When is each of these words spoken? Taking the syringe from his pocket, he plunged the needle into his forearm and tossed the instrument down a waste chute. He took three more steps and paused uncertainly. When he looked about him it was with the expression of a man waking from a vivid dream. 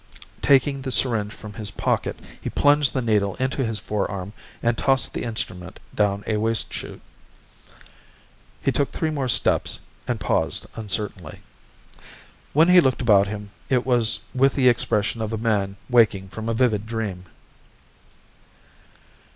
Taking 0.41 0.81
the 0.81 0.89
syringe 0.91 1.31
from 1.31 1.53
his 1.53 1.69
pocket, 1.69 2.19
he 2.41 2.49
plunged 2.49 2.93
the 2.93 3.03
needle 3.03 3.35
into 3.35 3.63
his 3.63 3.77
forearm 3.77 4.33
and 4.63 4.75
tossed 4.75 5.13
the 5.13 5.21
instrument 5.21 5.79
down 5.93 6.23
a 6.25 6.37
waste 6.37 6.73
chute. 6.73 7.01
He 8.63 8.71
took 8.71 8.91
three 8.91 9.11
more 9.11 9.27
steps 9.27 9.79
and 10.07 10.19
paused 10.19 10.65
uncertainly. 10.75 11.41
When 12.51 12.69
he 12.69 12.81
looked 12.81 13.03
about 13.03 13.27
him 13.27 13.51
it 13.69 13.85
was 13.85 14.21
with 14.33 14.55
the 14.55 14.69
expression 14.69 15.21
of 15.21 15.33
a 15.33 15.37
man 15.37 15.75
waking 15.87 16.29
from 16.29 16.49
a 16.49 16.55
vivid 16.55 16.87
dream. 16.87 17.25